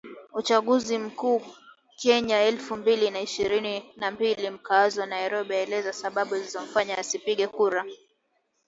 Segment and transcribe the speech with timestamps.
[0.33, 1.41] Uchaguzi Mkuu
[1.99, 7.85] Kenya elfu mbili na ishirini na mbili Mkazi wa Nairobi aeleza sababu zilizomfanya asipige kura